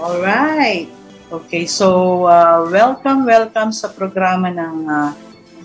[0.00, 0.88] All right.
[1.28, 5.12] Okay, so uh, welcome, welcome sa programa ng uh,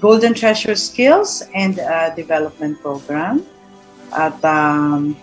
[0.04, 3.40] Golden Treasure Skills and uh, Development Program.
[4.12, 5.16] At um,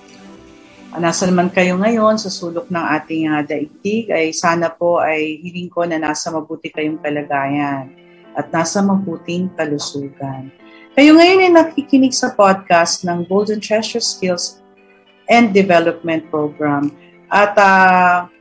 [0.97, 5.69] nasa naman kayo ngayon sa sulok ng ating uh, daigdig ay sana po ay hiling
[5.69, 7.93] ko na nasa mabuti kayong kalagayan
[8.33, 10.49] at nasa mabuting kalusugan.
[10.97, 14.65] Kayo ngayon ay nakikinig sa podcast ng Golden Treasure Skills
[15.29, 16.89] and Development Program.
[17.29, 18.33] At uh,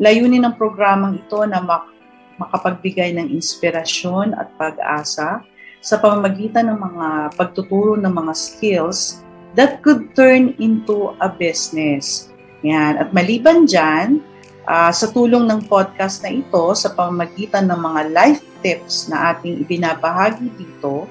[0.00, 1.92] layunin ng programang ito na mak-
[2.36, 5.40] makapagbigay ng inspirasyon at pag-asa
[5.80, 7.06] sa pamamagitan ng mga
[7.38, 9.24] pagtuturo ng mga skills
[9.56, 12.28] that could turn into a business.
[12.60, 13.00] Yan.
[13.00, 14.20] At maliban dyan,
[14.68, 19.62] uh, sa tulong ng podcast na ito, sa pamamagitan ng mga life tips na ating
[19.64, 21.08] ibinabahagi dito,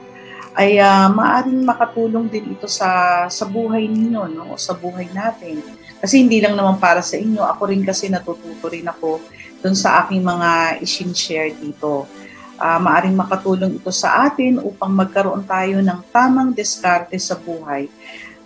[0.55, 2.87] ay uh, maaring makatulong din ito sa
[3.27, 4.55] sa buhay ninyo, no?
[4.55, 5.59] sa buhay natin.
[5.99, 9.19] Kasi hindi lang naman para sa inyo, ako rin kasi natututo rin ako
[9.59, 12.07] dun sa aking mga isin-share dito.
[12.55, 17.91] Uh, maaring makatulong ito sa atin upang magkaroon tayo ng tamang diskarte sa buhay.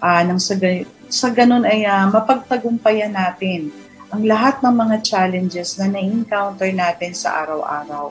[0.02, 0.58] Uh, nang sa,
[1.14, 3.70] sa ganun ay uh, mapagtagumpayan natin
[4.10, 8.10] ang lahat ng mga challenges na na-encounter natin sa araw-araw.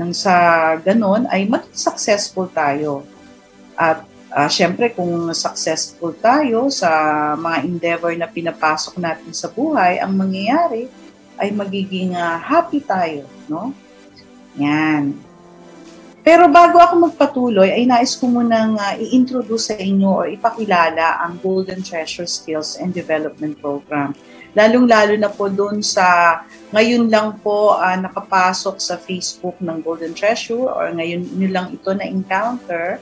[0.00, 0.32] Nang sa
[0.80, 3.04] ganun ay maging successful tayo
[3.76, 6.90] at uh, syempre kung successful tayo sa
[7.36, 10.88] mga endeavor na pinapasok natin sa buhay, ang mangyayari
[11.36, 13.72] ay magiging uh, happy tayo, no?
[14.56, 15.12] Yan.
[16.26, 21.38] Pero bago ako magpatuloy, ay nais ko munang uh, i-introduce sa inyo o ipakilala ang
[21.38, 24.10] Golden Treasure Skills and Development Program.
[24.56, 26.40] Lalong-lalo na po doon sa
[26.72, 31.92] ngayon lang po uh, nakapasok sa Facebook ng Golden Treasure or ngayon nyo lang ito
[31.92, 32.98] na-encounter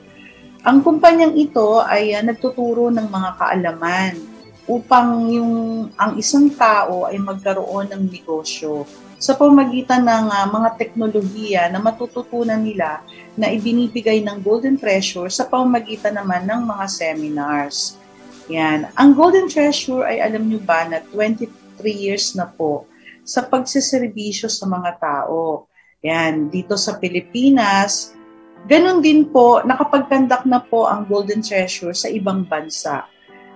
[0.65, 4.17] ang kumpanyang ito ay uh, nagtuturo ng mga kaalaman
[4.65, 5.53] upang yung
[6.01, 8.89] ang isang tao ay magkaroon ng negosyo
[9.21, 13.05] sa pamagitan ng uh, mga teknolohiya na matututunan nila
[13.37, 18.01] na ibinibigay ng Golden Treasure sa pamamagitan naman ng mga seminars.
[18.49, 18.89] Yan.
[18.97, 21.45] Ang Golden Treasure ay alam nyo ba na 23
[21.93, 22.89] years na po
[23.21, 25.69] sa pagsiservisyo sa mga tao.
[26.01, 26.49] Yan.
[26.49, 28.17] Dito sa Pilipinas,
[28.65, 33.05] Ganon din po, nakapagkandak na po ang Golden Treasure sa ibang bansa.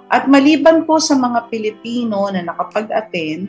[0.09, 3.49] At maliban po sa mga Pilipino na nakapag-attend,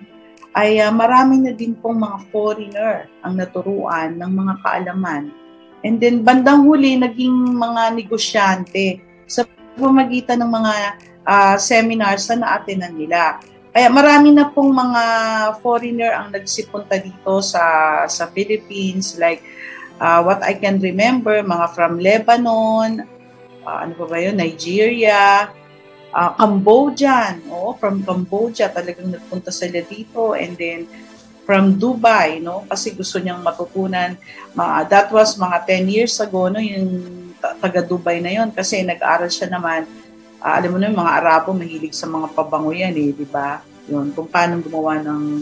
[0.55, 5.29] ay uh, marami na din pong mga foreigner ang naturuan ng mga kaalaman.
[5.83, 9.43] And then bandang huli, naging mga negosyante sa
[9.77, 10.73] pamagitan ng mga
[11.27, 13.39] uh, seminars na na-attendan nila.
[13.69, 15.03] Kaya marami na pong mga
[15.61, 17.63] foreigner ang nagsipunta dito sa
[18.09, 19.45] sa Philippines like
[19.99, 23.03] uh, what I can remember, mga from Lebanon,
[23.67, 25.51] uh, ano pa ba yun, Nigeria,
[26.15, 30.88] uh, Cambodian, oh, from Cambodia, talagang nagpunta sila dito, and then
[31.43, 34.15] from Dubai, no, kasi gusto niyang matutunan,
[34.53, 36.88] uh, that was mga 10 years ago, no, yung
[37.39, 39.88] taga Dubai na yon kasi nag-aral siya naman,
[40.43, 43.63] uh, alam mo na yung mga Arabo, mahilig sa mga pabango yan eh, di ba?
[43.89, 45.41] Yun, kung paano gumawa ng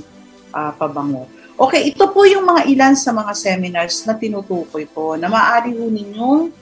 [0.55, 1.27] uh, pabango.
[1.57, 5.89] Okay, ito po yung mga ilan sa mga seminars na tinutukoy po na maaari ho
[5.89, 6.53] ninyong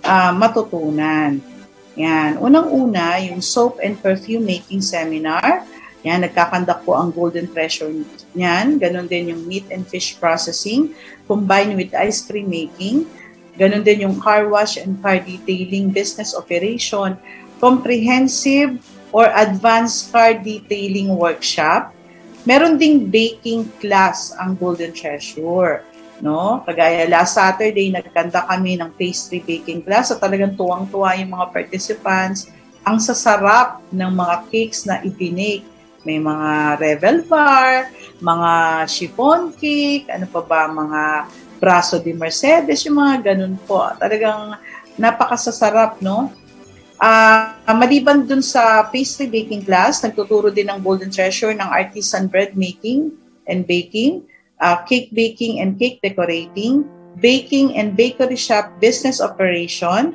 [0.00, 1.36] uh, matutunan.
[2.00, 2.40] Yan.
[2.40, 5.60] Unang-una, yung soap and perfume making seminar.
[6.08, 7.92] Yan, nagkakandak po ang Golden Treasure
[8.32, 8.80] niyan.
[8.80, 10.96] Ganon din yung meat and fish processing
[11.28, 13.04] combined with ice cream making.
[13.60, 17.12] Ganon din yung car wash and car detailing business operation,
[17.60, 18.80] comprehensive
[19.12, 21.92] or advanced car detailing workshop
[22.48, 25.84] Meron ding baking class ang Golden Treasure.
[26.20, 26.60] No?
[26.64, 32.48] Kagaya last Saturday, nagkanda kami ng pastry baking class at talagang tuwang-tuwa yung mga participants.
[32.84, 35.64] Ang sasarap ng mga cakes na ibinake.
[36.00, 37.92] May mga revel bar,
[38.24, 38.50] mga
[38.88, 41.28] chiffon cake, ano pa ba, mga
[41.60, 43.84] braso de Mercedes, yung mga ganun po.
[44.00, 44.56] Talagang
[44.96, 46.32] napakasasarap, no?
[47.00, 52.52] Uh, maliban dun sa pastry baking class, nagtuturo din ng Golden Treasure ng artisan bread
[52.60, 53.16] making
[53.48, 54.20] and baking,
[54.60, 56.84] uh, cake baking and cake decorating,
[57.24, 60.12] baking and bakery shop business operation.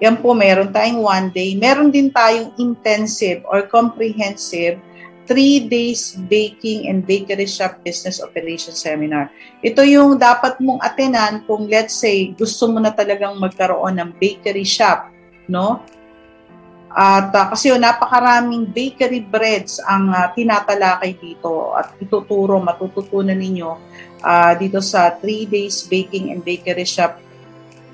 [0.00, 1.52] Yan po, meron tayong one day.
[1.60, 4.80] Meron din tayong intensive or comprehensive
[5.28, 9.28] three days baking and bakery shop business operation seminar.
[9.60, 14.64] Ito yung dapat mong atenan kung let's say gusto mo na talagang magkaroon ng bakery
[14.64, 15.11] shop
[15.48, 15.82] no?
[16.92, 23.70] At uh, kasi yun, napakaraming bakery breads ang uh, tinatalakay dito at ituturo, matututunan ninyo
[24.20, 27.16] uh, dito sa 3 days baking and bakery shop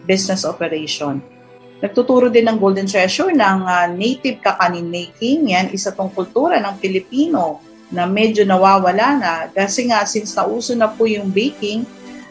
[0.03, 1.23] business operation.
[1.79, 5.55] Nagtuturo din ng Golden Treasure ng uh, native kakanin making.
[5.55, 7.63] Yan, isa tong kultura ng Pilipino.
[7.89, 11.89] na medyo nawawala na kasi nga since nauso na po yung baking,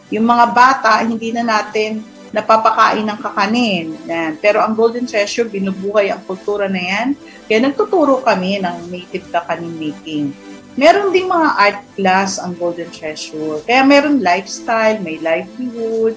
[0.08, 2.00] yung mga bata hindi na natin
[2.32, 3.96] napapakain ng kakanin.
[4.04, 4.36] Yan.
[4.40, 7.08] Pero ang Golden Treasure, binubuhay ang kultura na yan.
[7.48, 10.36] Kaya nagtuturo kami ng native kakanin making.
[10.78, 13.58] Meron ding mga art class ang Golden Treasure.
[13.66, 16.14] Kaya meron lifestyle, may livelihood.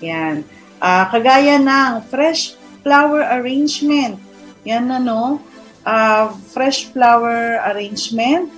[0.00, 0.46] Yan.
[0.78, 2.54] Uh, kagaya ng fresh
[2.86, 4.16] flower arrangement.
[4.62, 5.42] Yan ano,
[5.82, 8.48] uh, fresh flower arrangement.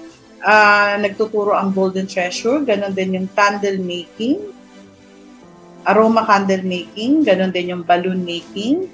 [0.40, 2.60] Uh, nagtuturo ang Golden Treasure.
[2.62, 4.59] Ganon din yung candle making
[5.88, 8.88] aroma candle making, ganun din yung balloon making,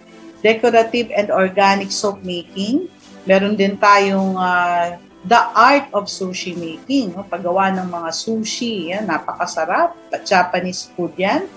[0.44, 2.86] decorative and organic soap making.
[3.26, 4.94] Meron din tayong uh,
[5.26, 7.26] the art of sushi making, no?
[7.26, 11.50] paggawa ng mga sushi, yan, napakasarap, Japanese food yan.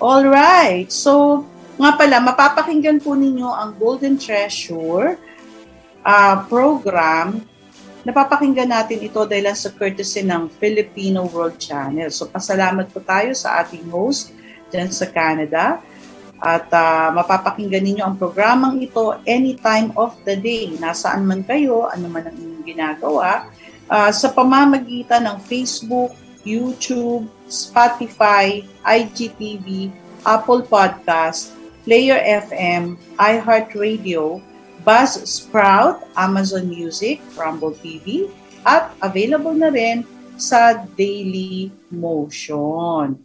[0.00, 5.18] Alright, so nga pala, mapapakinggan po ninyo ang Golden Treasure
[6.04, 7.42] uh, program.
[8.04, 12.12] Napapakinggan natin ito dahil sa courtesy ng Filipino World Channel.
[12.12, 14.36] So pasalamat po tayo sa ating host
[14.68, 15.80] dyan sa Canada
[16.42, 20.72] at uh, mapapakinggan ninyo ang programang ito anytime of the day.
[20.76, 23.48] Nasaan man kayo, ano man ang inyong ginagawa,
[23.88, 26.12] uh, sa pamamagitan ng Facebook,
[26.44, 29.88] YouTube, Spotify, IGTV,
[30.24, 34.40] Apple Podcast, Player FM, iHeartRadio,
[34.84, 38.28] Buzzsprout, Amazon Music, Rumble TV,
[38.64, 40.04] at available na rin
[40.36, 43.16] sa Daily Motion.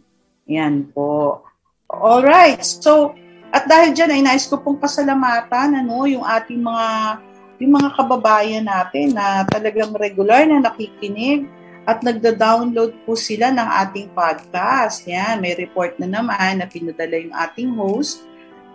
[0.48, 1.44] Yan po.
[1.90, 2.62] All right.
[2.62, 3.18] So,
[3.50, 7.18] at dahil diyan ay nais ko pong pasalamatan ano, yung ating mga
[7.60, 11.44] yung mga kababayan natin na talagang regular na nakikinig
[11.84, 15.04] at nagda-download po sila ng ating podcast.
[15.04, 18.24] Yan, may report na naman na pinadala yung ating host.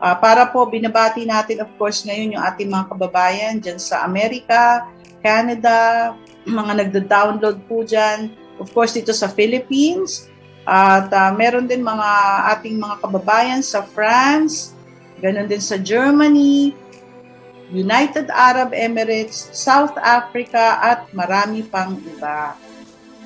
[0.03, 4.83] Uh, para po binabati natin of course ngayon yung ating mga kababayan dyan sa Amerika,
[5.23, 6.11] Canada,
[6.43, 8.29] mga nagda-download po dyan.
[8.59, 10.29] Of course dito sa Philippines,
[10.65, 12.09] at uh, meron din mga
[12.57, 14.73] ating mga kababayan sa France,
[15.21, 16.73] ganun din sa Germany,
[17.69, 22.57] United Arab Emirates, South Africa, at marami pang iba.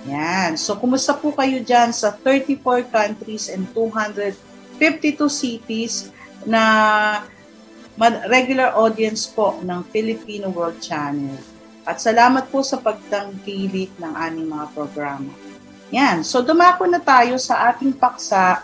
[0.08, 0.56] Yan.
[0.56, 6.12] So, kumusta po kayo dyan sa 34 countries and 252 cities
[6.48, 6.64] na
[8.32, 11.36] regular audience po ng Filipino World Channel.
[11.84, 15.49] At salamat po sa pagtangkilik ng aming mga programa.
[15.90, 16.22] Yan.
[16.22, 18.62] So, dumako na tayo sa ating paksa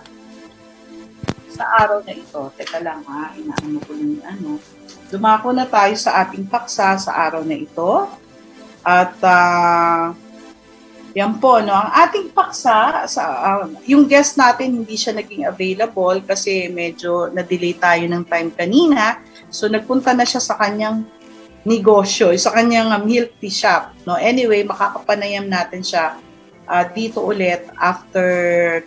[1.55, 2.41] sa araw na ito.
[2.59, 4.59] Teka lang ha, inaano ko yung ano.
[5.09, 8.05] Dumako na tayo sa ating paksa sa araw na ito.
[8.85, 10.13] At uh,
[11.15, 11.73] yan po, no?
[11.73, 17.73] Ang ating paksa, sa, uh, yung guest natin hindi siya naging available kasi medyo na-delay
[17.79, 19.23] tayo ng time kanina.
[19.47, 21.07] So, nagpunta na siya sa kanyang
[21.65, 23.95] negosyo, sa kanyang milk tea shop.
[24.05, 24.19] No?
[24.19, 26.19] Anyway, makakapanayam natin siya
[26.67, 28.27] uh, dito ulit after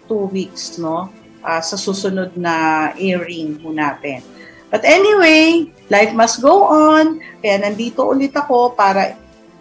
[0.07, 1.11] two weeks, no?
[1.43, 4.21] Uh, sa susunod na airing mo natin.
[4.69, 7.25] But anyway, life must go on.
[7.41, 9.17] Kaya nandito ulit ako para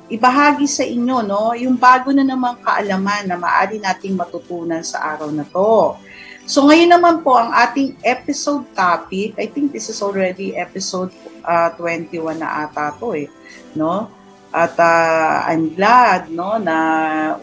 [0.08, 5.32] ibahagi sa inyo no yung bago na namang kaalaman na maaari nating matutunan sa araw
[5.32, 6.00] na to.
[6.48, 11.12] So ngayon naman po ang ating episode topic, I think this is already episode
[11.44, 13.28] uh, 21 na ata to eh,
[13.76, 14.08] no?
[14.52, 16.78] At uh, I'm glad no na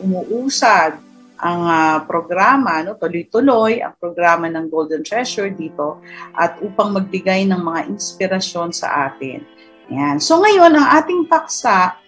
[0.01, 1.05] umuusad
[1.45, 6.01] ang uh, programa, no, tuloy-tuloy ang programa ng Golden Treasure dito
[6.33, 9.45] at upang magbigay ng mga inspirasyon sa atin.
[9.93, 10.17] Yan.
[10.23, 12.01] So ngayon, ang ating paksa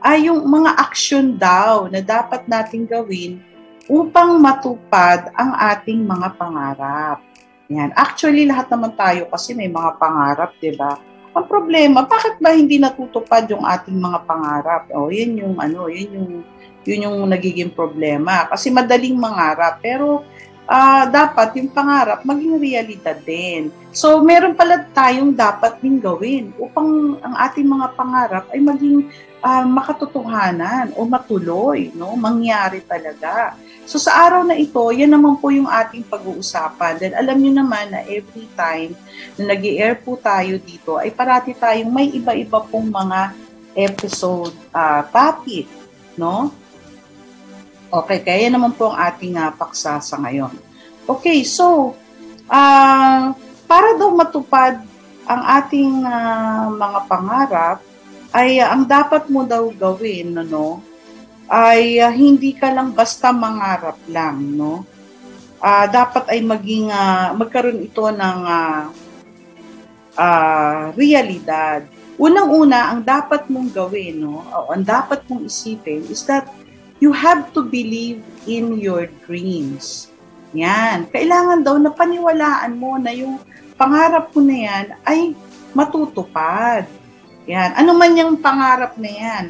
[0.00, 3.38] ay yung mga action daw na dapat nating gawin
[3.86, 7.22] upang matupad ang ating mga pangarap.
[7.70, 7.94] Yan.
[7.94, 10.98] Actually, lahat naman tayo kasi may mga pangarap, di ba?
[11.30, 14.82] Ang problema, bakit ba hindi natutupad yung ating mga pangarap?
[14.90, 16.30] O, oh, yun yung ano, yun yung
[16.82, 18.48] yun yung nagiging problema.
[18.50, 20.26] Kasi madaling mangarap, pero
[20.70, 23.74] uh, dapat yung pangarap maging realidad din.
[23.90, 29.10] So, meron pala tayong dapat din gawin upang ang ating mga pangarap ay maging
[29.42, 32.14] uh, makatotohanan o matuloy, no?
[32.14, 33.58] mangyari talaga.
[33.90, 37.02] So sa araw na ito, yan naman po yung ating pag-uusapan.
[37.02, 38.94] Then alam niyo naman na every time
[39.34, 43.34] na nag air po tayo dito, ay parati tayong may iba-iba pong mga
[43.74, 45.66] episode uh, topic.
[46.14, 46.54] No?
[47.90, 50.54] Okay, kaya yan naman po ang ating uh, paksa sa ngayon.
[51.10, 51.98] Okay, so,
[52.46, 53.34] uh,
[53.66, 54.86] para daw matupad
[55.26, 57.78] ang ating uh, mga pangarap,
[58.30, 60.78] ay uh, ang dapat mo daw gawin, no,
[61.50, 64.86] ay uh, hindi ka lang basta mangarap lang, no?
[65.58, 68.82] Uh, dapat ay maging uh, magkaroon ito ng uh,
[70.14, 71.84] uh, realidad.
[72.16, 76.46] Unang-una, ang dapat mong gawin, no, o ang dapat mong isipin is that
[77.02, 80.12] you have to believe in your dreams.
[80.54, 81.10] Yan.
[81.10, 83.40] Kailangan daw na paniwalaan mo na yung
[83.74, 85.32] pangarap mo na yan ay
[85.72, 86.84] matutupad.
[87.48, 87.74] Yan.
[87.74, 89.44] Ano man yung pangarap na yan.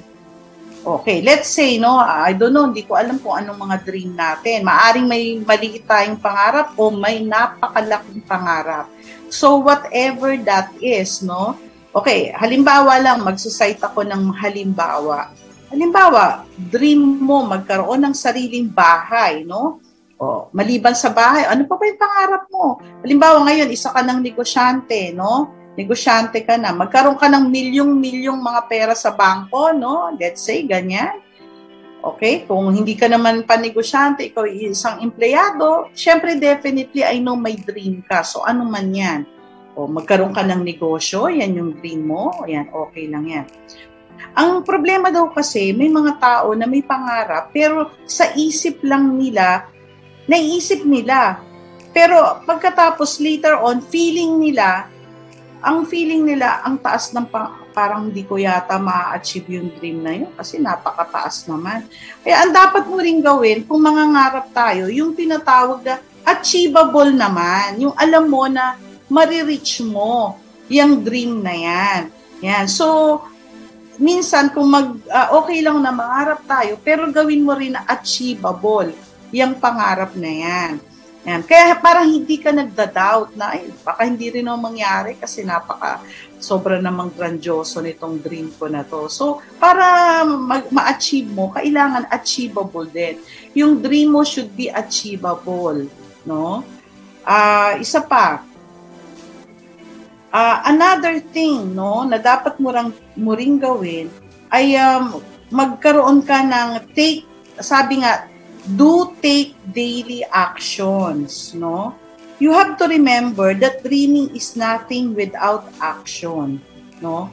[0.81, 4.65] Okay, let's say, no, I don't know, hindi ko alam kung anong mga dream natin.
[4.65, 8.89] Maaring may maliit tayong pangarap o may napakalaking pangarap.
[9.29, 11.61] So, whatever that is, no,
[11.93, 15.37] okay, halimbawa lang, magsusite ako ng halimbawa.
[15.69, 19.85] Halimbawa, dream mo magkaroon ng sariling bahay, no?
[20.17, 22.81] O, maliban sa bahay, ano pa ba yung pangarap mo?
[23.05, 25.60] Halimbawa ngayon, isa ka ng negosyante, no?
[25.79, 30.11] Negosyante ka na, magkaroon ka ng milyong-milyong mga pera sa bangko, no?
[30.19, 31.23] Let's say, ganyan.
[32.01, 32.49] Okay?
[32.49, 38.01] Kung hindi ka naman pa negosyante, ikaw isang empleyado, syempre definitely I know may dream
[38.09, 38.25] ka.
[38.25, 39.29] So ano man yan?
[39.77, 43.47] O magkaroon ka ng negosyo, yan yung dream mo, yan, okay lang yan.
[44.37, 49.65] Ang problema daw kasi, may mga tao na may pangarap, pero sa isip lang nila,
[50.29, 51.41] naiisip nila.
[51.91, 54.90] Pero pagkatapos later on, feeling nila
[55.61, 60.13] ang feeling nila, ang taas ng pa, parang hindi ko yata ma-achieve yung dream na
[60.17, 61.87] yun kasi napakataas naman.
[62.25, 67.81] Kaya ang dapat mo rin gawin kung mangangarap tayo, yung tinatawag na achievable naman.
[67.81, 68.77] Yung alam mo na
[69.11, 70.39] marireach mo
[70.71, 72.01] yung dream na yan.
[72.41, 72.67] Yan.
[72.71, 73.21] So,
[74.01, 78.95] minsan kung mag, uh, okay lang na mangarap tayo, pero gawin mo rin na achievable
[79.35, 80.73] yung pangarap na yan.
[81.29, 81.45] Yan.
[81.45, 86.01] Kaya parang hindi ka nagda-doubt na ay, baka hindi rin ang mangyari kasi napaka
[86.41, 89.05] sobra namang grandioso nitong dream ko na to.
[89.13, 93.21] So, para mag- ma-achieve mo, kailangan achievable din.
[93.53, 95.85] Yung dream mo should be achievable,
[96.25, 96.65] no?
[97.21, 98.41] Uh, isa pa,
[100.33, 104.09] uh, another thing, no, na dapat mo, rang, mo ring gawin
[104.49, 105.21] ay um,
[105.53, 107.29] magkaroon ka ng take,
[107.61, 108.25] sabi nga,
[108.77, 111.97] do take daily actions, no?
[112.41, 116.61] You have to remember that dreaming is nothing without action,
[117.05, 117.29] no?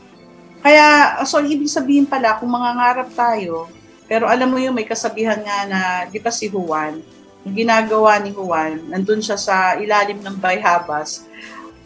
[0.59, 3.71] Kaya, so ibig sabihin pala, kung mangangarap tayo,
[4.07, 5.81] pero alam mo yung may kasabihan nga na,
[6.11, 6.99] di ba si Juan,
[7.47, 11.23] yung ginagawa ni Juan, nandun siya sa ilalim ng bayhabas,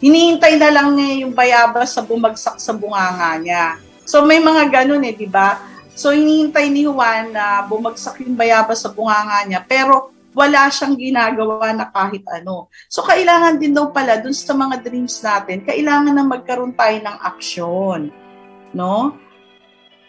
[0.02, 3.78] hinihintay na lang niya yung bayabas sa bumagsak sa bunganga niya.
[4.02, 5.62] So may mga ganun eh, di ba?
[5.92, 11.68] So, hinihintay ni Juan na bumagsak yung bayabas sa bunganga niya, pero wala siyang ginagawa
[11.76, 12.72] na kahit ano.
[12.88, 17.16] So, kailangan din daw pala, dun sa mga dreams natin, kailangan na magkaroon tayo ng
[17.20, 18.00] aksyon.
[18.72, 19.20] No?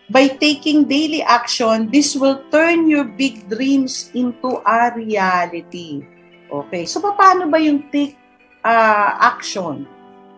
[0.07, 6.03] By taking daily action, this will turn your big dreams into a reality.
[6.47, 6.87] Okay.
[6.87, 8.15] So, paano ba yung take
[8.63, 9.83] uh, action?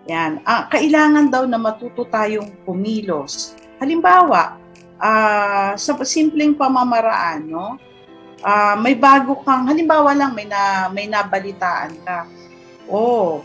[0.09, 0.41] Yan.
[0.45, 3.53] Uh, kailangan daw na matuto tayong pumilos.
[3.77, 4.57] Halimbawa,
[4.99, 7.79] uh, sa simpleng pamamaraan, no?
[8.45, 12.29] Uh, may bago kang, halimbawa lang, may, na, may nabalitaan ka.
[12.85, 13.41] Oh,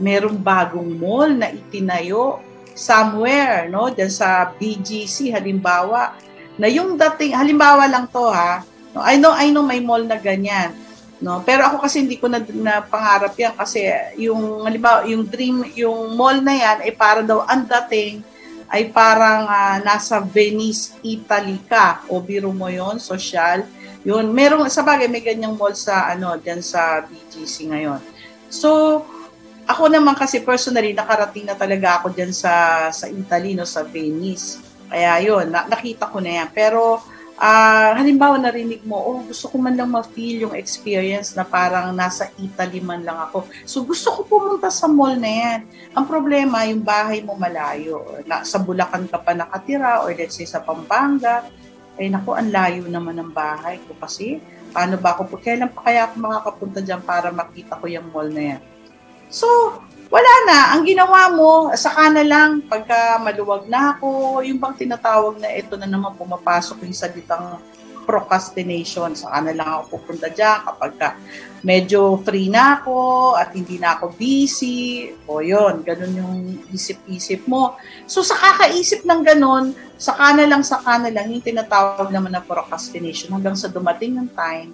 [0.00, 2.40] merong bagong mall na itinayo
[2.72, 3.90] somewhere, no?
[3.92, 6.16] Diyan sa BGC, halimbawa,
[6.58, 10.18] na yung dating, halimbawa lang to ha, no, I know, I know may mall na
[10.18, 10.74] ganyan,
[11.22, 13.86] no, pero ako kasi hindi ko na, na pangarap yan kasi
[14.18, 18.26] yung, halimbawa, yung dream, yung mall na yan ay para daw ang dating
[18.68, 22.04] ay parang uh, nasa Venice, Italy ka.
[22.12, 23.64] O biro mo yon social.
[24.04, 28.00] Yun, merong, sa bagay, may ganyang mall sa, ano, dyan sa BGC ngayon.
[28.52, 29.02] So,
[29.68, 34.60] ako naman kasi personally, nakarating na talaga ako dyan sa, sa Italy, no, sa Venice.
[34.88, 36.48] Kaya yun, na, nakita ko na yan.
[36.52, 37.00] Pero,
[37.38, 42.28] uh, halimbawa narinig mo, oh, gusto ko man lang ma-feel yung experience na parang nasa
[42.36, 43.46] Italy man lang ako.
[43.64, 45.58] So gusto ko pumunta sa mall na yan.
[45.94, 48.02] Ang problema, yung bahay mo malayo.
[48.26, 51.46] Na, sa Bulacan ka pa nakatira or let's say sa Pampanga.
[51.98, 54.38] Eh naku, ang layo naman ng bahay ko kasi
[54.70, 58.54] paano ba ako, kailan pa kaya ako makakapunta dyan para makita ko yung mall na
[58.54, 58.60] yan.
[59.28, 59.46] So,
[60.08, 60.58] wala na.
[60.76, 65.76] Ang ginawa mo, saka na lang, pagka maluwag na ako, yung bang tinatawag na ito
[65.76, 67.60] na naman pumapasok yung salitang
[68.08, 69.12] procrastination.
[69.12, 71.08] Saka na lang ako pupunta dyan kapag ka
[71.60, 75.12] medyo free na ako at hindi na ako busy.
[75.28, 76.36] O yon ganun yung
[76.72, 77.76] isip-isip mo.
[78.08, 82.40] So sa kakaisip ng ganun, saka na lang, saka na lang, yung tinatawag naman na
[82.40, 84.72] procrastination hanggang sa dumating ng time,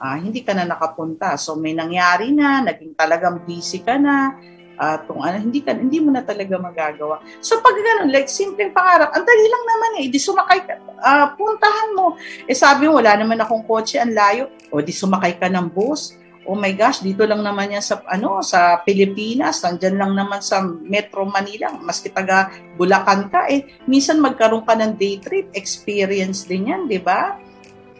[0.00, 1.36] ah, hindi ka na nakapunta.
[1.36, 4.32] So may nangyari na, naging talagang busy ka na,
[4.80, 7.20] uh, kung ano, hindi, ka, hindi mo na talaga magagawa.
[7.44, 11.26] So pag ganun, like simpleng pangarap, ang dali lang naman eh, di sumakay ka, uh,
[11.36, 12.16] puntahan mo.
[12.48, 16.16] Eh sabi mo, wala naman akong kotse, ang layo, o di sumakay ka ng bus,
[16.48, 20.64] oh my gosh, dito lang naman yan sa ano sa Pilipinas, nandiyan lang naman sa
[20.64, 22.48] Metro Manila, maski taga
[22.80, 23.68] Bulacan ka eh.
[23.84, 27.36] Minsan magkaroon ka ng day trip, experience din yan, 'di ba?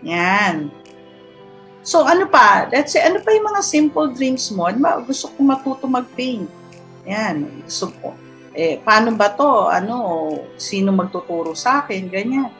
[0.02, 0.72] Yan.
[1.84, 2.68] So ano pa?
[2.72, 4.68] Let's say ano pa yung mga simple dreams mo?
[4.68, 6.60] Ano gusto kong matuto mag-paint.
[7.09, 7.64] Yan,
[8.02, 8.12] ko.
[8.50, 9.71] Eh, paano ba to?
[9.71, 9.95] Ano,
[10.59, 12.11] sino magtuturo sa akin?
[12.11, 12.50] Ganyan.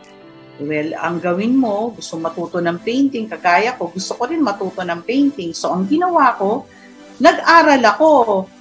[0.61, 5.01] Well, ang gawin mo, gusto matuto ng painting, kagaya ko, gusto ko rin matuto ng
[5.03, 5.57] painting.
[5.57, 6.69] So, ang ginawa ko,
[7.17, 8.11] nag-aral ako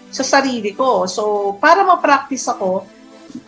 [0.08, 1.06] sa sarili ko.
[1.12, 2.88] So, para ma-practice ako,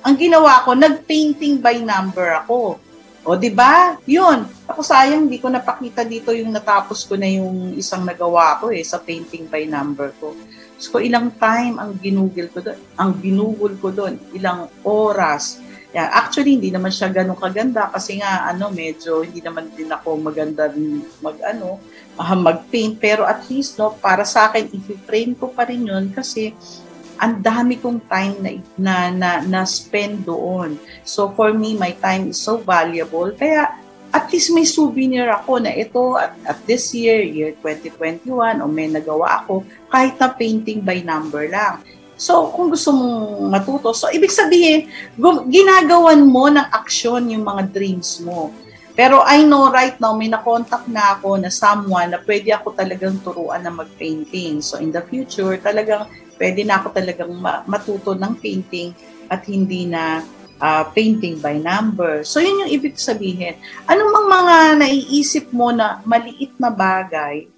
[0.04, 2.78] ang ginawa ko, nag-painting by number ako.
[3.24, 3.96] O, di ba?
[4.04, 4.46] Yun.
[4.68, 8.84] Ako sayang, hindi ko napakita dito yung natapos ko na yung isang nagawa ko eh,
[8.84, 10.36] sa painting by number ko.
[10.82, 12.80] So, ilang time ang ginugol ko doon?
[12.98, 15.62] Ang ginugol ko doon, ilang oras.
[15.94, 20.18] Yeah, actually, hindi naman siya ganun kaganda kasi nga, ano, medyo hindi naman din ako
[20.18, 20.74] maganda
[21.22, 21.78] mag, ano,
[22.18, 22.98] uh, mag-paint.
[22.98, 26.58] Pero at least, no, para sa akin, i-frame ko pa rin yun kasi
[27.22, 28.50] ang dami kong time na,
[28.82, 30.82] na, na, na spend doon.
[31.06, 33.30] So, for me, my time is so valuable.
[33.38, 33.70] Kaya,
[34.12, 38.92] at least may souvenir ako na ito at, at this year, year 2021, o may
[38.92, 41.80] nagawa ako kahit na painting by number lang.
[42.20, 44.92] So, kung gusto mong matuto, so ibig sabihin,
[45.50, 48.54] ginagawan mo ng aksyon yung mga dreams mo.
[48.94, 53.18] Pero I know right now, may nakontak na ako na someone na pwede ako talagang
[53.26, 54.62] turuan na mag-painting.
[54.62, 56.06] So, in the future, talagang
[56.38, 57.32] pwede na ako talagang
[57.66, 58.94] matuto ng painting
[59.32, 60.22] at hindi na
[60.62, 62.22] uh, painting by number.
[62.24, 63.58] So, yun yung ibig sabihin.
[63.90, 67.50] Ano mang mga naiisip mo na maliit na bagay,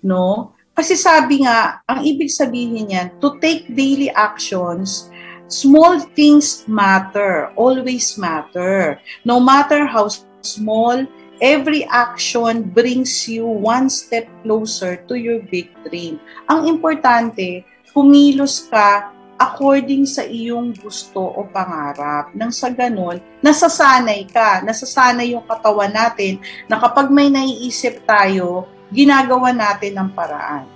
[0.00, 0.54] no?
[0.72, 5.12] Kasi sabi nga, ang ibig sabihin niyan, to take daily actions,
[5.52, 8.96] small things matter, always matter.
[9.28, 10.08] No matter how
[10.40, 11.04] small,
[11.44, 16.16] every action brings you one step closer to your big dream.
[16.48, 22.30] Ang importante, kumilos ka according sa iyong gusto o pangarap.
[22.38, 26.38] Nang sa ganun, nasasanay ka, nasasanay yung katawan natin
[26.70, 30.70] na kapag may naiisip tayo, ginagawa natin ng paraan.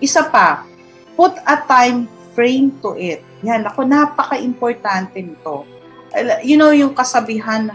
[0.00, 0.64] Isa pa,
[1.12, 3.20] put a time frame to it.
[3.44, 5.68] Yan, ako napaka-importante nito.
[6.40, 7.68] You know, yung kasabihan,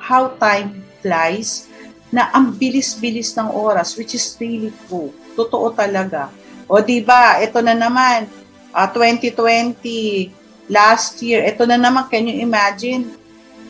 [0.00, 1.68] how time flies,
[2.14, 5.10] na ang bilis-bilis ng oras, which is really true.
[5.34, 6.30] Totoo talaga.
[6.70, 8.30] O di ba, ito na naman,
[8.74, 10.34] uh, ah, 2020,
[10.66, 13.06] last year, ito na naman, can you imagine?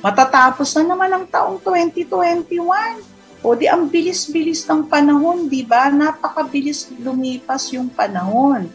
[0.00, 3.12] Matatapos na naman ang taong 2021.
[3.44, 5.92] O di ang bilis-bilis ng panahon, di ba?
[5.92, 8.72] Napakabilis lumipas yung panahon.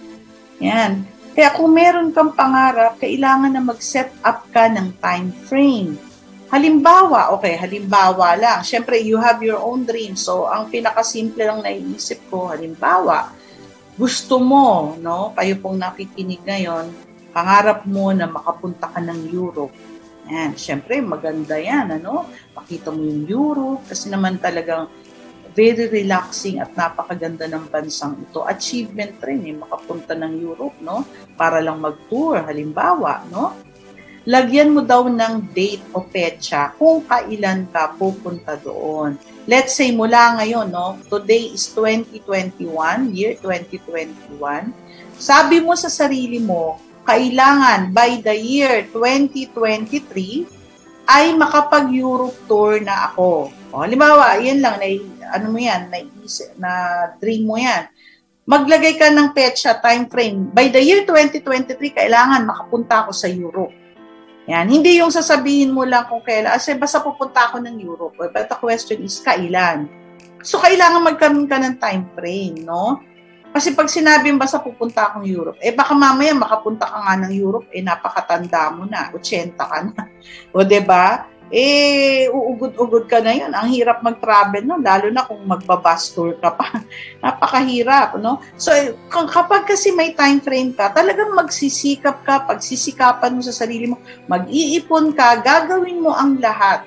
[0.61, 1.01] Yan.
[1.33, 5.97] Kaya kung meron kang pangarap, kailangan na mag-set up ka ng time frame.
[6.49, 8.61] Halimbawa, okay, halimbawa lang.
[8.61, 10.17] Siyempre, you have your own dream.
[10.17, 13.29] So, ang pinakasimple lang naiisip ko, halimbawa,
[13.99, 16.87] gusto mo, no, kayo pong nakikinig ngayon,
[17.35, 19.75] pangarap mo na makapunta ka ng Europe.
[20.31, 22.31] Yan, syempre maganda yan, ano?
[22.55, 24.87] Pakita mo yung Europe kasi naman talagang
[25.51, 28.47] very relaxing at napakaganda ng bansang ito.
[28.47, 31.03] Achievement rin eh, makapunta ng Europe, no?
[31.35, 33.67] Para lang mag-tour, halimbawa, no?
[34.29, 39.17] lagyan mo daw ng date o petsa kung kailan ka pupunta doon.
[39.49, 41.01] Let's say mula ngayon, no?
[41.09, 42.69] Today is 2021,
[43.17, 44.37] year 2021.
[45.17, 50.45] Sabi mo sa sarili mo, kailangan by the year 2023
[51.09, 53.49] ay makapag-Europe tour na ako.
[53.73, 54.85] O, halimbawa, yan lang, na,
[55.33, 55.97] ano mo yan, na,
[56.61, 56.71] na
[57.17, 57.89] dream mo yan.
[58.45, 60.53] Maglagay ka ng petsa time frame.
[60.53, 63.73] By the year 2023, kailangan makapunta ako sa Europe.
[64.49, 64.65] Yan.
[64.65, 66.57] Hindi yung sasabihin mo lang kung kailan.
[66.57, 68.17] Kasi basta pupunta ako ng Europe.
[68.17, 69.85] But the question is, kailan?
[70.41, 72.97] So, kailangan magkaroon ka ng time frame, no?
[73.49, 77.65] Kasi pag sinabi basta pupunta akong Europe, eh baka mamaya makapunta ka nga ng Europe,
[77.73, 80.05] eh napakatanda mo na, 80 ka na.
[80.53, 80.69] o ba?
[80.69, 81.05] Diba?
[81.49, 83.49] Eh, uugod-ugod ka na yun.
[83.49, 84.77] Ang hirap mag-travel, no?
[84.77, 86.85] Lalo na kung magbabus tour ka pa.
[87.25, 88.37] Napakahirap, no?
[88.53, 88.69] So,
[89.09, 93.97] kapag kasi may time frame ka, talagang magsisikap ka, pagsisikapan mo sa sarili mo,
[94.29, 96.85] mag-iipon ka, gagawin mo ang lahat.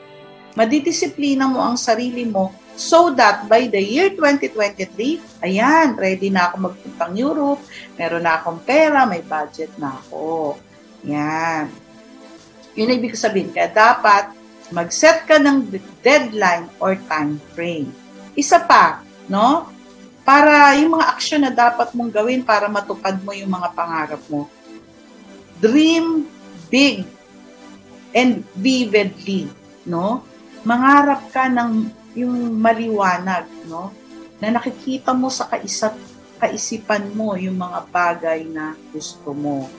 [0.55, 6.73] Madidisiplina mo ang sarili mo so that by the year 2023, ayan, ready na ako
[6.73, 7.63] magpuntang Europe,
[7.99, 10.57] meron na akong pera, may budget na ako.
[11.05, 11.69] Yan.
[12.73, 13.53] Yun ang ibig sabihin.
[13.53, 14.42] Kaya dapat
[14.73, 15.69] Mag-set ka ng
[16.01, 17.93] deadline or time frame.
[18.33, 19.69] Isa pa, no?
[20.25, 24.49] Para yung mga aksyon na dapat mong gawin para matupad mo yung mga pangarap mo.
[25.61, 26.25] Dream
[26.73, 27.05] big
[28.17, 29.53] and vividly,
[29.85, 30.25] no?
[30.65, 33.93] Mangarap ka ng yung maliwanag, no?
[34.41, 35.95] Na nakikita mo sa kaisat
[36.43, 39.71] kaisipan mo yung mga bagay na gusto mo.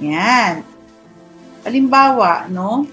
[0.00, 0.64] Yan.
[1.68, 2.88] Halimbawa, no?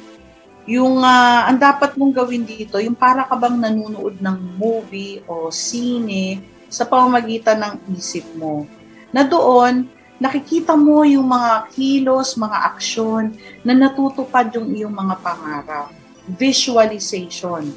[0.65, 5.53] Yung uh, ang dapat mong gawin dito, yung para ka bang nanonood ng movie o
[5.53, 8.65] sine sa pamamagitan ng isip mo.
[9.13, 9.85] Na doon,
[10.17, 15.93] nakikita mo yung mga kilos, mga aksyon na natutupad yung iyong mga pangarap.
[16.25, 17.69] Visualization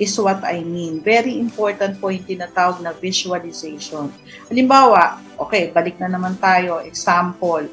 [0.00, 1.04] is what I mean.
[1.04, 4.08] Very important po yung tinatawag na visualization.
[4.48, 6.80] Halimbawa, okay, balik na naman tayo.
[6.80, 7.68] Example,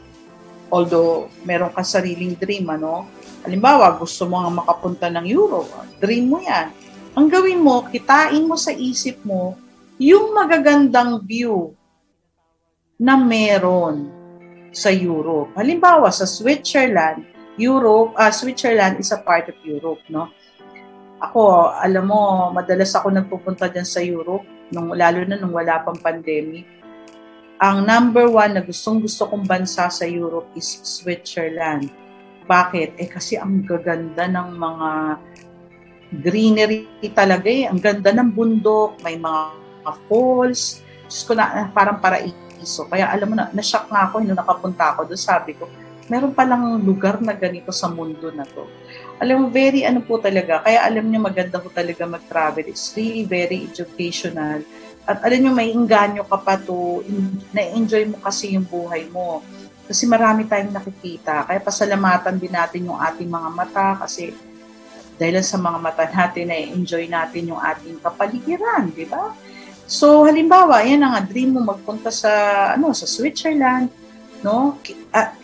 [0.67, 3.07] although meron ka sariling dream, ano,
[3.43, 5.67] Halimbawa, gusto mo nga makapunta ng Europe,
[5.99, 6.71] dream mo yan.
[7.19, 9.59] Ang gawin mo, kitain mo sa isip mo
[9.99, 11.75] yung magagandang view
[12.95, 14.07] na meron
[14.71, 15.51] sa Europe.
[15.59, 17.27] Halimbawa, sa Switzerland,
[17.59, 20.31] Europe, uh, Switzerland is a part of Europe, no?
[21.19, 25.99] Ako, alam mo, madalas ako nagpupunta dyan sa Europe, nung, lalo na nung wala pang
[25.99, 26.63] pandemic.
[27.59, 32.02] Ang number one na gustong gusto kong bansa sa Europe is Switzerland
[32.43, 32.95] bakit?
[32.99, 34.89] Eh kasi ang gaganda ng mga
[36.21, 37.65] greenery talaga eh.
[37.65, 39.57] Ang ganda ng bundok, may mga,
[40.07, 40.83] falls.
[41.09, 42.85] Diyos ko na, parang paraiso.
[42.87, 45.19] Kaya alam mo na, na-shock nga ako nung nakapunta ako doon.
[45.19, 45.65] Sabi ko,
[46.07, 48.67] meron palang lugar na ganito sa mundo na to.
[49.19, 50.61] Alam mo, very ano po talaga.
[50.61, 52.67] Kaya alam niyo maganda ko talaga mag-travel.
[52.67, 54.61] It's really very educational.
[55.03, 57.03] At alam niyo, may inganyo ka pa to.
[57.51, 59.43] Na-enjoy mo kasi yung buhay mo.
[59.93, 61.45] Kasi marami tayong nakikita.
[61.45, 64.33] Kaya pasalamatan din natin yung ating mga mata kasi
[65.21, 69.29] dahil sa mga mata natin na enjoy natin yung ating kapaligiran, di ba?
[69.85, 72.33] So halimbawa, yan ang dream mo magpunta sa
[72.73, 73.93] ano sa Switzerland,
[74.41, 74.81] no?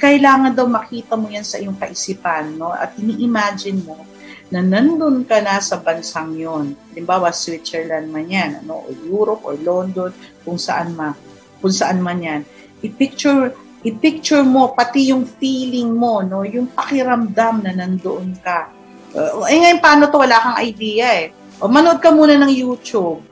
[0.01, 2.73] Kailangan daw makita mo yan sa iyong kaisipan, no?
[2.73, 4.01] At ini-imagine mo
[4.49, 6.73] na nandun ka na sa bansang yon.
[6.89, 10.09] Halimbawa, Switzerland man yan, ano, o Europe or London,
[10.41, 11.13] kung saan ma,
[11.62, 12.41] kung saan man yan.
[12.81, 18.67] I-picture i-picture mo pati yung feeling mo, no, yung pakiramdam na nandoon ka.
[19.15, 20.19] Uh, eh ngayon, paano to?
[20.19, 21.27] Wala kang idea eh.
[21.63, 23.23] O, manood ka muna ng YouTube.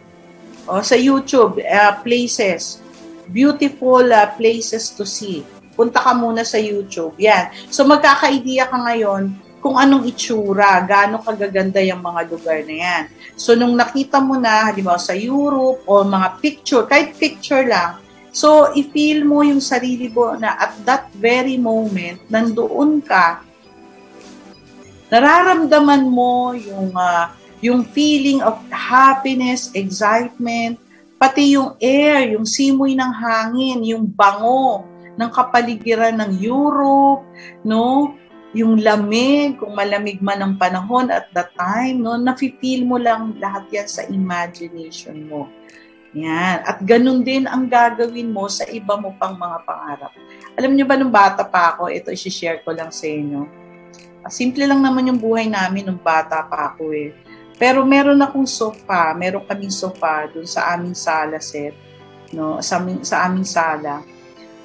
[0.67, 2.79] O, sa YouTube, uh, places,
[3.27, 5.43] beautiful uh, places to see.
[5.75, 7.13] Punta ka muna sa YouTube.
[7.19, 7.53] Yan.
[7.69, 13.03] So, magkaka-idea ka ngayon kung anong itsura, gaano kagaganda yung mga lugar na yan.
[13.35, 17.99] So, nung nakita mo na, halimbawa sa Europe, o mga picture, kahit picture lang,
[18.37, 23.41] So, i-feel mo yung sarili mo na at that very moment, nandoon ka,
[25.09, 27.33] nararamdaman mo yung, uh,
[27.65, 30.77] yung feeling of happiness, excitement,
[31.17, 34.85] pati yung air, yung simoy ng hangin, yung bango
[35.17, 37.25] ng kapaligiran ng Europe,
[37.65, 38.13] no?
[38.53, 42.21] Yung lamig, kung malamig man ang panahon at that time, no?
[42.21, 45.49] Nafi-feel mo lang lahat yan sa imagination mo.
[46.15, 46.63] Yan.
[46.63, 50.11] At ganun din ang gagawin mo sa iba mo pang mga pangarap.
[50.55, 53.43] Alam niyo ba nung bata pa ako, ito i-share ko lang sa inyo.
[54.23, 57.11] Ah, simple lang naman yung buhay namin nung bata pa ako eh.
[57.57, 61.73] Pero meron akong sofa, meron kaming sofa dun sa aming sala set,
[62.29, 64.05] no, sa aming, sa aming sala,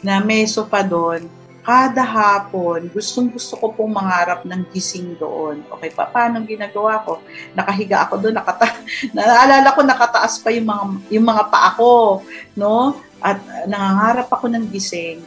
[0.04, 1.24] na may sofa doon.
[1.62, 5.62] Kada hapon, gustong gusto ko pong mangarap ng gising doon.
[5.78, 7.22] Okay, pa, paano ginagawa ko?
[7.54, 8.66] Nakahiga ako doon, nakata
[9.16, 12.20] naalala ko nakataas pa yung mga, yung mga paa ko,
[12.58, 12.98] no?
[13.22, 13.38] At
[13.70, 15.22] nangangarap ako ng gising.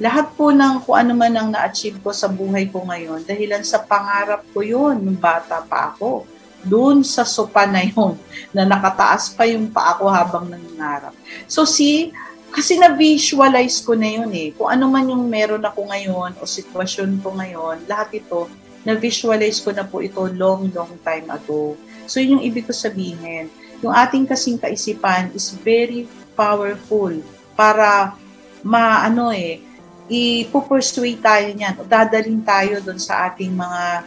[0.00, 3.78] Lahat po ng kung ano man ang na-achieve ko sa buhay ko ngayon, dahilan sa
[3.84, 6.24] pangarap ko yun, nung bata pa ako.
[6.64, 8.16] Doon sa sopa na yun,
[8.56, 11.12] na nakataas pa yung paa ko habang nangangarap.
[11.44, 12.08] So see,
[12.54, 14.54] kasi na-visualize ko na yun eh.
[14.54, 18.46] Kung ano man yung meron ako ngayon o sitwasyon ko ngayon, lahat ito,
[18.86, 21.74] na-visualize ko na po ito long, long time ago.
[22.06, 23.50] So yun yung ibig ko sabihin.
[23.82, 26.06] Yung ating kasing kaisipan is very
[26.38, 27.10] powerful
[27.58, 28.14] para
[28.62, 29.58] maano eh,
[30.06, 34.04] ipupersuade tayo niyan o dadalhin tayo doon sa ating mga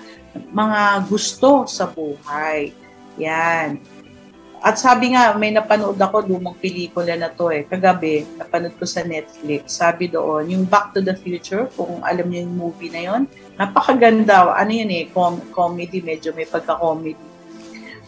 [0.53, 2.69] mga gusto sa buhay.
[3.17, 3.81] Yan.
[4.57, 7.69] At sabi nga, may napanood ako, lumang pelikula na to eh.
[7.69, 9.77] Kagabi, napanood ko sa Netflix.
[9.77, 13.21] Sabi doon, yung Back to the Future, kung alam niyo yung movie na yon
[13.57, 14.53] napakaganda.
[14.53, 17.19] Ano yun eh, com- comedy, medyo may pagka-comedy.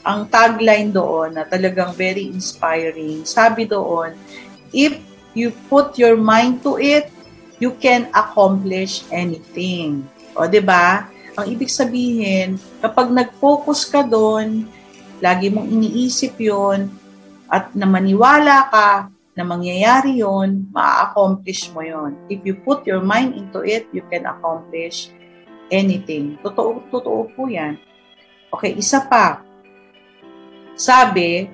[0.06, 4.16] Ang tagline doon na talagang very inspiring, sabi doon,
[4.72, 4.96] if
[5.36, 7.12] you put your mind to it,
[7.60, 10.08] you can accomplish anything.
[10.34, 11.06] O, di ba?
[11.36, 14.66] Ang ibig sabihin, kapag nag-focus ka doon,
[15.20, 16.88] lagi mong iniisip yon
[17.52, 18.90] at na maniwala ka
[19.40, 22.12] na mangyayari yon, ma-accomplish mo yon.
[22.28, 25.08] If you put your mind into it, you can accomplish
[25.72, 26.36] anything.
[26.44, 27.80] Totoo, totoo po yan.
[28.52, 29.40] Okay, isa pa.
[30.76, 31.48] Sabi,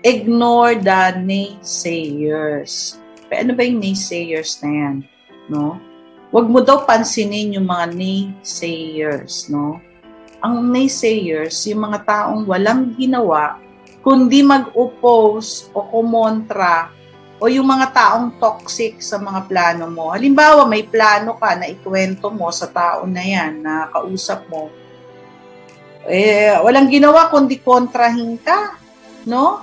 [0.00, 2.96] ignore the naysayers.
[3.26, 4.96] Pero ano ba yung naysayers na yan?
[5.52, 5.76] No?
[6.30, 9.82] Huwag mo daw pansinin yung mga naysayers, no?
[10.40, 13.60] Ang naysayers, yung mga taong walang ginawa,
[14.06, 16.94] kundi mag-oppose o kumontra
[17.36, 20.14] o yung mga taong toxic sa mga plano mo.
[20.14, 24.72] Halimbawa, may plano ka na ikwento mo sa tao na yan, na kausap mo.
[26.06, 28.78] Eh, walang ginawa kundi kontrahin ka,
[29.28, 29.60] no?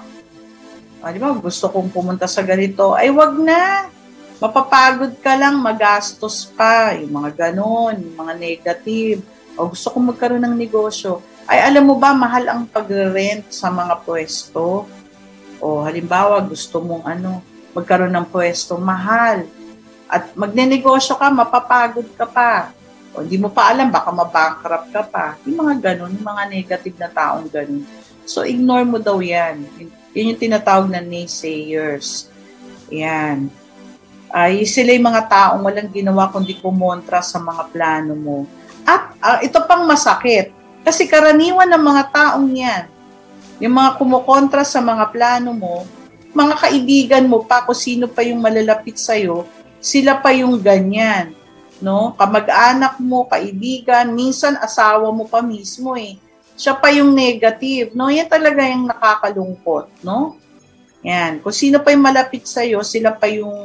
[1.03, 2.95] Ah, di ba, gusto kong pumunta sa ganito.
[2.95, 3.91] Ay, wag na.
[4.39, 6.95] Mapapagod ka lang, magastos pa.
[6.95, 11.95] Yung mga ganon, yung mga negative o gusto kong magkaroon ng negosyo, ay alam mo
[11.99, 14.87] ba, mahal ang pag-rent sa mga pwesto.
[15.59, 17.43] O halimbawa, gusto mong ano,
[17.75, 19.45] magkaroon ng pwesto, mahal.
[20.09, 22.71] At magnenegosyo ka, mapapagod ka pa.
[23.13, 25.25] O hindi mo pa alam, baka mabankrupt ka pa.
[25.45, 27.85] Yung mga ganun, yung mga negative na taong ganun.
[28.23, 29.67] So, ignore mo daw yan.
[30.15, 32.31] Yun yung tinatawag na naysayers.
[32.89, 33.51] Yan.
[34.33, 38.49] Ay, sila yung mga taong walang ginawa kundi kumontra sa mga plano mo
[38.83, 40.51] at uh, ito pang masakit.
[40.83, 42.83] Kasi karaniwan ng mga taong yan,
[43.63, 45.87] yung mga kumukontra sa mga plano mo,
[46.35, 49.47] mga kaibigan mo pa, kung sino pa yung malalapit sa'yo,
[49.79, 51.31] sila pa yung ganyan.
[51.79, 52.11] No?
[52.19, 56.19] Kamag-anak mo, kaibigan, minsan asawa mo pa mismo eh.
[56.59, 57.95] Siya pa yung negative.
[57.95, 58.11] No?
[58.11, 60.03] Yan talaga yung nakakalungkot.
[60.03, 60.35] No?
[61.07, 61.39] Yan.
[61.39, 63.55] Kung sino pa yung malapit sa'yo, sila pa yung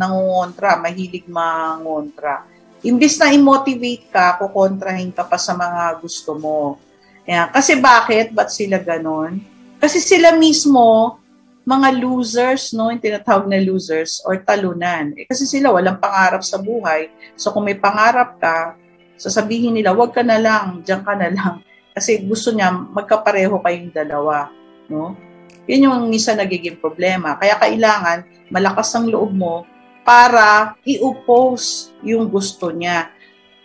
[0.00, 6.76] nangungontra, mahilig mangontra imbis na i-motivate ka, kukontrahin ka pa sa mga gusto mo.
[7.24, 7.50] Yan.
[7.50, 8.34] Kasi bakit?
[8.36, 9.40] Ba't sila ganon?
[9.80, 11.18] Kasi sila mismo,
[11.66, 12.94] mga losers, no?
[12.94, 15.18] Yung tinatawag na losers or talunan.
[15.18, 17.10] Eh, kasi sila walang pangarap sa buhay.
[17.34, 18.78] So kung may pangarap ka,
[19.18, 21.54] sasabihin nila, wag ka na lang, diyan ka na lang.
[21.90, 24.46] Kasi gusto niya magkapareho kayong dalawa.
[24.86, 25.18] No?
[25.66, 27.34] Yun yung isa nagiging problema.
[27.34, 28.22] Kaya kailangan
[28.54, 29.66] malakas ang loob mo
[30.06, 33.10] para i-oppose yung gusto niya.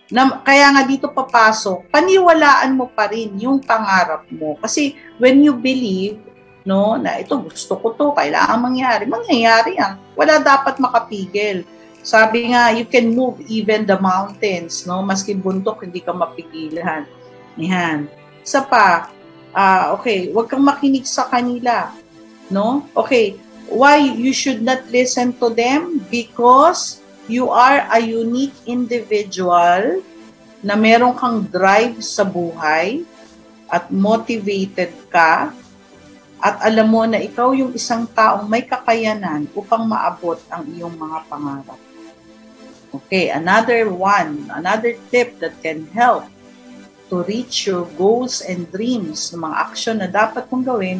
[0.09, 4.57] Na, kaya nga dito papasok, paniwalaan mo pa rin yung pangarap mo.
[4.57, 6.17] Kasi when you believe,
[6.65, 10.01] no, na ito gusto ko to, kailangan mangyari, mangyayari yan.
[10.17, 11.63] Wala dapat makapigil.
[12.01, 15.05] Sabi nga, you can move even the mountains, no?
[15.05, 17.05] Maski buntok, hindi ka mapigilan.
[17.61, 18.09] Yan.
[18.41, 19.13] Sa pa,
[19.53, 21.93] uh, okay, huwag kang makinig sa kanila,
[22.49, 22.89] no?
[22.97, 23.37] Okay,
[23.71, 26.03] Why you should not listen to them?
[26.11, 26.99] Because
[27.31, 30.03] you are a unique individual
[30.59, 33.07] na meron kang drive sa buhay
[33.71, 35.55] at motivated ka
[36.43, 41.17] at alam mo na ikaw yung isang taong may kakayanan upang maabot ang iyong mga
[41.31, 41.79] pangarap.
[42.91, 46.27] Okay, another one, another tip that can help
[47.07, 50.99] to reach your goals and dreams, mga action na dapat mong gawin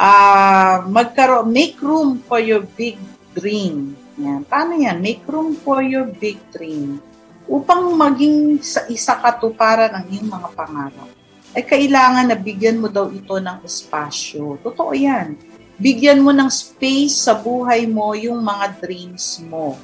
[0.00, 2.96] uh, make room for your big
[3.36, 3.92] dream.
[4.16, 4.48] Yan.
[4.48, 5.04] Paano yan?
[5.04, 6.98] Make room for your big dream.
[7.44, 11.10] Upang maging sa isa katuparan ang iyong mga pangarap,
[11.50, 14.56] ay kailangan na bigyan mo daw ito ng espasyo.
[14.62, 15.34] Totoo yan.
[15.80, 19.74] Bigyan mo ng space sa buhay mo yung mga dreams mo.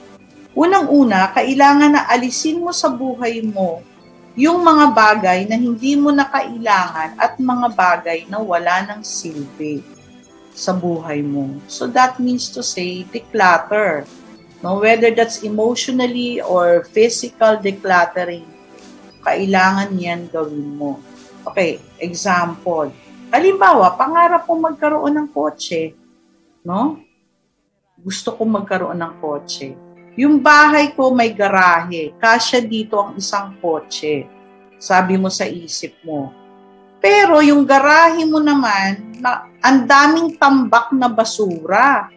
[0.56, 3.82] Unang-una, kailangan na alisin mo sa buhay mo
[4.36, 9.95] yung mga bagay na hindi mo na kailangan at mga bagay na wala ng silbi
[10.56, 11.60] sa buhay mo.
[11.68, 14.08] So that means to say, declutter.
[14.64, 18.48] No, whether that's emotionally or physical decluttering,
[19.20, 20.96] kailangan yan gawin mo.
[21.44, 22.88] Okay, example.
[23.28, 25.92] Halimbawa, pangarap mo magkaroon ng kotse,
[26.64, 27.04] no?
[28.00, 34.24] Gusto ko magkaroon ng kotse yung bahay ko may garahe, kasya dito ang isang kotse.
[34.80, 36.32] Sabi mo sa isip mo.
[37.06, 42.10] Pero yung garahe mo naman, na, ang daming tambak na basura.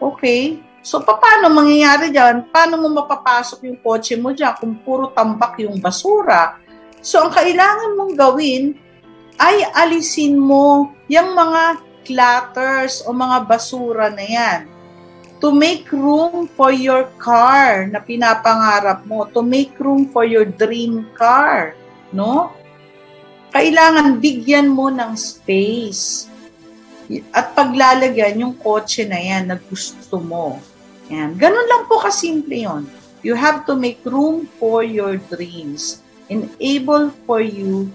[0.00, 0.64] Okay?
[0.80, 2.48] So, paano mangyayari dyan?
[2.48, 6.56] Paano mo mapapasok yung kotse mo dyan kung puro tambak yung basura?
[7.04, 8.72] So, ang kailangan mong gawin
[9.36, 14.60] ay alisin mo yung mga clutters o mga basura na yan
[15.36, 21.04] to make room for your car na pinapangarap mo, to make room for your dream
[21.12, 21.76] car,
[22.16, 22.56] no?
[23.54, 26.26] Kailangan bigyan mo ng space.
[27.30, 30.58] At paglalagyan yung kotse na yan na gusto mo.
[31.06, 31.38] Yan.
[31.38, 32.82] Ganun lang po kasimple yon.
[33.22, 36.02] You have to make room for your dreams.
[36.26, 37.86] Enable for you,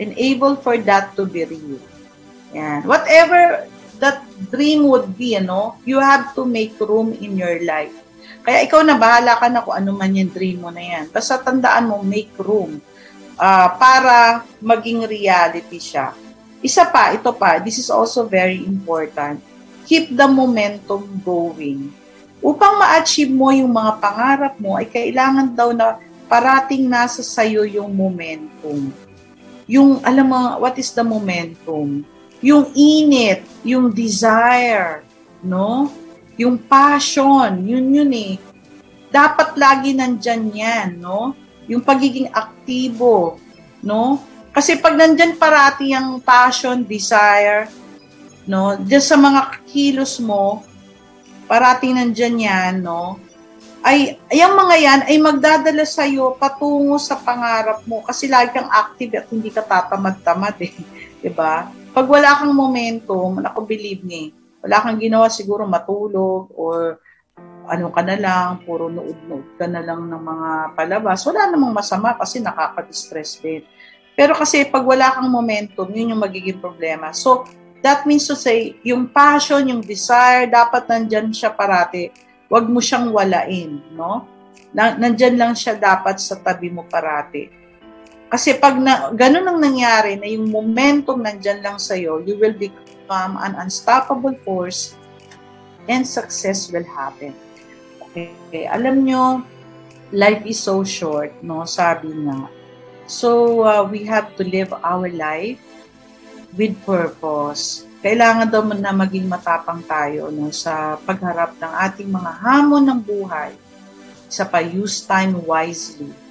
[0.00, 1.82] enable for that to be real.
[2.56, 2.88] Yan.
[2.88, 3.68] Whatever
[4.00, 7.92] that dream would be, ano, you have to make room in your life.
[8.48, 11.12] Kaya ikaw na, bahala ka na kung ano man yung dream mo na yan.
[11.12, 12.80] Basta tandaan mo, make room
[13.36, 16.12] uh, para maging reality siya.
[16.64, 19.38] Isa pa, ito pa, this is also very important.
[19.86, 21.94] Keep the momentum going.
[22.42, 27.94] Upang ma-achieve mo yung mga pangarap mo, ay kailangan daw na parating nasa sayo yung
[27.94, 28.90] momentum.
[29.70, 32.02] Yung, alam mo, what is the momentum?
[32.44, 35.00] yung init, yung desire,
[35.40, 35.88] no?
[36.36, 38.36] Yung passion, yun yun eh.
[39.08, 41.32] Dapat lagi nandyan yan, no?
[41.66, 43.38] Yung pagiging aktibo,
[43.82, 44.22] no?
[44.54, 47.68] Kasi pag nandyan parati yung passion, desire,
[48.48, 48.78] no?
[48.80, 50.64] Diyan sa mga kilos mo,
[51.50, 53.20] parating nandyan yan, no?
[53.86, 58.66] Ay, yung mga yan ay magdadala sa iyo patungo sa pangarap mo kasi lagi kang
[58.66, 60.74] active at hindi ka tatamad-tamad eh.
[61.38, 61.70] ba?
[61.96, 64.28] pag wala kang momentum, ako believe me,
[64.60, 67.00] wala kang ginawa siguro matulog or
[67.66, 72.14] ano ka na lang, puro nood-nood ka na lang ng mga palabas, wala namang masama
[72.14, 73.62] kasi nakaka-distress din.
[74.16, 77.12] Pero kasi pag wala kang momentum, yun yung magiging problema.
[77.12, 77.44] So,
[77.84, 82.08] that means to say, yung passion, yung desire, dapat nandyan siya parati.
[82.48, 84.24] Huwag mo siyang walain, no?
[84.72, 87.48] Nandyan lang siya dapat sa tabi mo parati.
[88.26, 93.38] Kasi pag na, ganun ang nangyari na yung momentum nandyan lang sa'yo, you will become
[93.38, 94.98] an unstoppable force
[95.86, 97.30] and success will happen.
[98.16, 98.64] Okay.
[98.64, 99.44] Alam nyo,
[100.08, 101.68] life is so short, no?
[101.68, 102.48] Sabi nga.
[103.04, 105.60] So, uh, we have to live our life
[106.56, 107.84] with purpose.
[108.00, 113.52] Kailangan daw na maging matapang tayo no, sa pagharap ng ating mga hamon ng buhay.
[114.32, 116.26] Sa pa, use time wisely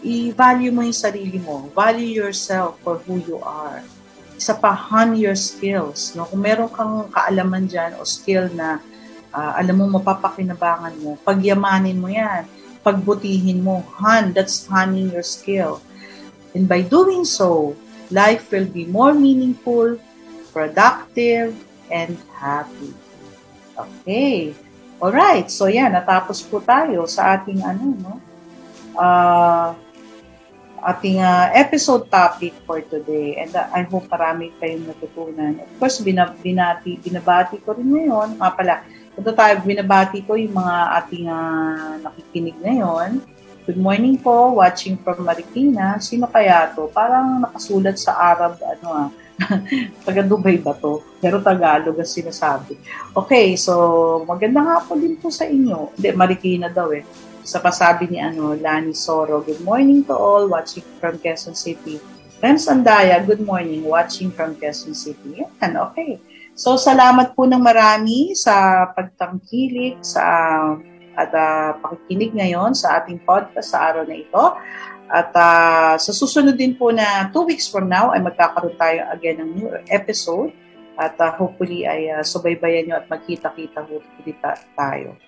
[0.00, 1.68] i-value mo yung sarili mo.
[1.76, 3.84] Value yourself for who you are.
[4.36, 6.16] Isa pa, hone your skills.
[6.16, 6.24] No?
[6.24, 8.80] Kung meron kang kaalaman dyan o skill na
[9.34, 12.46] uh, alam mo mapapakinabangan mo, pagyamanin mo yan.
[12.80, 13.84] Pagbutihin mo.
[14.00, 15.84] Hone, that's honing your skill.
[16.56, 17.76] And by doing so,
[18.08, 20.00] life will be more meaningful,
[20.50, 21.54] productive,
[21.92, 22.96] and happy.
[23.76, 24.56] Okay.
[25.00, 28.14] Alright, so yan, natapos po tayo sa ating ano, no?
[28.96, 29.72] Uh,
[30.80, 33.40] ating uh, episode topic for today.
[33.40, 35.60] And uh, I hope marami kayong natutunan.
[35.60, 38.40] Of course, binab- binati, binabati ko rin ngayon.
[38.40, 38.74] Nga pala,
[39.20, 43.20] ito tayo, binabati ko yung mga ating uh, nakikinig ngayon.
[43.68, 46.00] Good morning po, watching from Marikina.
[46.00, 46.88] Sino kaya to?
[46.88, 49.08] Parang nakasulat sa Arab, ano ah,
[50.08, 51.04] taga Dubai ba to?
[51.20, 52.80] Pero Tagalog ang sinasabi.
[53.12, 55.92] Okay, so maganda nga po din po sa inyo.
[55.92, 57.04] Hindi, Marikina daw eh
[57.44, 59.44] sa pasabi ni ano, Lani Soro.
[59.44, 62.00] Good morning to all watching from Quezon City.
[62.40, 65.44] Rem Sandaya, good morning, watching from Quezon City.
[65.44, 66.16] Yan, okay.
[66.54, 70.24] So, salamat po ng marami sa pagtangkilik, sa
[71.18, 74.44] at uh, pakikinig ngayon sa ating podcast sa araw na ito.
[75.10, 79.42] At uh, sa susunod din po na two weeks from now ay magkakaroon tayo again
[79.42, 80.54] ng new episode.
[80.96, 84.32] At uh, hopefully ay uh, subaybayan nyo at magkita-kita hopefully
[84.78, 85.18] tayo.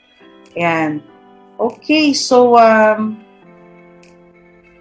[0.57, 1.03] And
[1.61, 3.21] Okay, so um,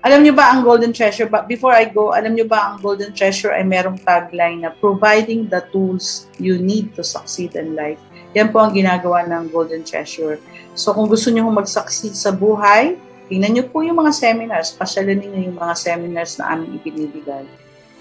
[0.01, 1.29] alam niyo ba ang Golden Treasure?
[1.29, 5.45] But before I go, alam niyo ba ang Golden Treasure ay merong tagline na providing
[5.45, 8.01] the tools you need to succeed in life.
[8.33, 10.41] Yan po ang ginagawa ng Golden Treasure.
[10.73, 12.97] So kung gusto niyo mag-succeed sa buhay,
[13.29, 17.45] tingnan niyo po yung mga seminars, pasyalan niyo yung mga seminars na aming ibinibigay.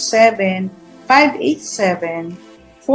[1.10, 2.86] 587-4746.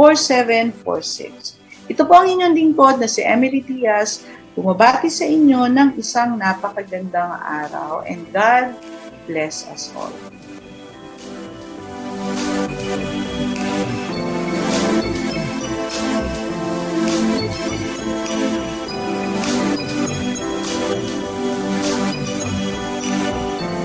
[1.91, 4.23] Ito po ang inyong lingkod na si Emily Diaz,
[4.55, 8.07] bumabati sa inyo ng isang napakagandang araw.
[8.07, 8.71] And God
[9.27, 10.15] bless us all.